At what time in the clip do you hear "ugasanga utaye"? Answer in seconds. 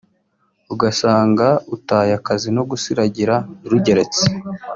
0.73-2.11